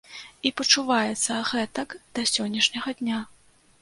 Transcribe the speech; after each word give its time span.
І 0.49 0.51
пачуваюцца 0.61 1.37
гэтак 1.51 1.89
да 2.17 2.25
сённяшняга 2.33 2.91
дня. 3.03 3.21